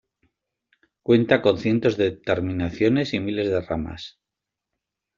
[1.03, 4.19] Cuenta con cientos de terminaciones y miles de ramas.